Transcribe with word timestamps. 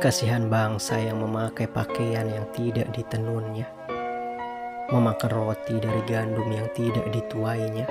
Kasihan 0.00 0.48
bangsa 0.48 0.96
yang 0.96 1.20
memakai 1.20 1.68
pakaian 1.68 2.24
yang 2.24 2.48
tidak 2.56 2.88
ditenunnya, 2.96 3.68
memakan 4.88 5.28
roti 5.28 5.76
dari 5.76 6.00
gandum 6.08 6.48
yang 6.48 6.64
tidak 6.72 7.04
dituainya, 7.12 7.84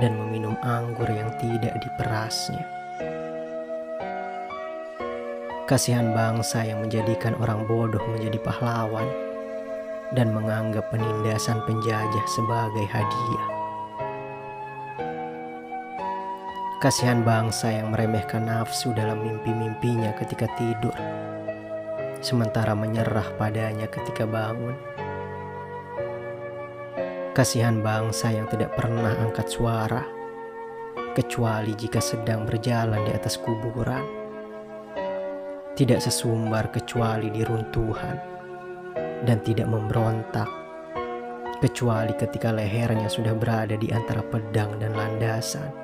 dan 0.00 0.16
meminum 0.16 0.56
anggur 0.64 1.04
yang 1.12 1.28
tidak 1.36 1.76
diperasnya. 1.84 2.64
Kasihan 5.68 6.16
bangsa 6.16 6.64
yang 6.64 6.80
menjadikan 6.80 7.36
orang 7.44 7.68
bodoh 7.68 8.00
menjadi 8.08 8.40
pahlawan 8.40 9.04
dan 10.16 10.32
menganggap 10.32 10.88
penindasan 10.88 11.60
penjajah 11.68 12.24
sebagai 12.24 12.88
hadiah. 12.88 13.51
Kasihan 16.82 17.22
bangsa 17.22 17.70
yang 17.70 17.94
meremehkan 17.94 18.50
nafsu 18.50 18.90
dalam 18.90 19.22
mimpi-mimpinya 19.22 20.18
ketika 20.18 20.50
tidur, 20.58 20.90
sementara 22.18 22.74
menyerah 22.74 23.38
padanya 23.38 23.86
ketika 23.86 24.26
bangun. 24.26 24.74
Kasihan 27.38 27.78
bangsa 27.86 28.34
yang 28.34 28.50
tidak 28.50 28.74
pernah 28.74 29.14
angkat 29.14 29.46
suara, 29.46 30.02
kecuali 31.14 31.70
jika 31.78 32.02
sedang 32.02 32.50
berjalan 32.50 33.06
di 33.06 33.14
atas 33.14 33.38
kuburan. 33.38 34.02
Tidak 35.78 36.02
sesumbar 36.02 36.74
kecuali 36.74 37.30
di 37.30 37.46
runtuhan, 37.46 38.18
dan 39.22 39.38
tidak 39.46 39.70
memberontak, 39.70 40.50
kecuali 41.62 42.10
ketika 42.18 42.50
lehernya 42.50 43.06
sudah 43.06 43.38
berada 43.38 43.78
di 43.78 43.86
antara 43.94 44.26
pedang 44.26 44.82
dan 44.82 44.98
landasan. 44.98 45.81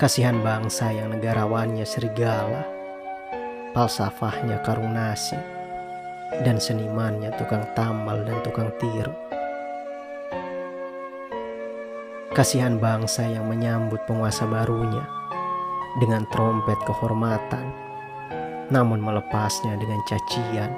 Kasihan 0.00 0.40
bangsa 0.40 0.96
yang 0.96 1.12
negarawannya 1.12 1.84
serigala, 1.84 2.64
falsafahnya 3.76 4.64
karung 4.64 4.96
nasi, 4.96 5.36
dan 6.40 6.56
senimannya 6.56 7.28
tukang 7.36 7.68
tambal 7.76 8.16
dan 8.24 8.40
tukang 8.40 8.72
tiru. 8.80 9.12
Kasihan 12.32 12.80
bangsa 12.80 13.28
yang 13.28 13.44
menyambut 13.44 14.00
penguasa 14.08 14.48
barunya 14.48 15.04
dengan 16.00 16.24
trompet 16.32 16.80
kehormatan, 16.88 17.68
namun 18.72 19.04
melepasnya 19.04 19.76
dengan 19.76 20.00
cacian, 20.08 20.72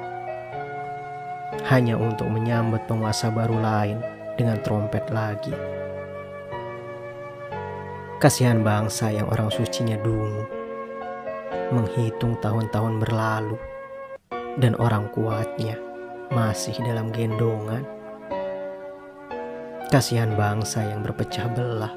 hanya 1.70 1.94
untuk 1.94 2.26
menyambut 2.26 2.82
penguasa 2.90 3.30
baru 3.30 3.54
lain 3.54 4.02
dengan 4.34 4.58
trompet 4.66 5.06
lagi. 5.14 5.54
Kasihan 8.22 8.62
bangsa 8.62 9.10
yang 9.10 9.26
orang 9.34 9.50
sucinya 9.50 9.98
dungu, 9.98 10.46
menghitung 11.74 12.38
tahun-tahun 12.38 13.02
berlalu, 13.02 13.58
dan 14.62 14.78
orang 14.78 15.10
kuatnya 15.10 15.74
masih 16.30 16.70
dalam 16.86 17.10
gendongan. 17.10 17.82
Kasihan 19.90 20.38
bangsa 20.38 20.86
yang 20.86 21.02
berpecah 21.02 21.50
belah, 21.50 21.90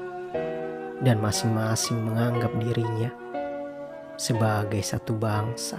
dan 1.06 1.22
masing-masing 1.22 2.02
menganggap 2.02 2.50
dirinya 2.58 3.14
sebagai 4.18 4.82
satu 4.82 5.14
bangsa. 5.14 5.78